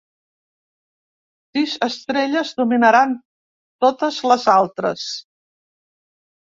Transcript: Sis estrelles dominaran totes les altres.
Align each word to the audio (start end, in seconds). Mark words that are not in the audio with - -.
Sis 1.57 1.75
estrelles 1.89 2.55
dominaran 2.63 3.15
totes 3.87 4.21
les 4.33 4.51
altres. 4.59 5.09